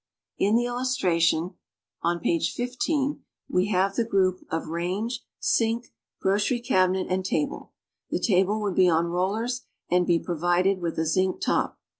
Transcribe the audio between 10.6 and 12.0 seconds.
with a zinc top.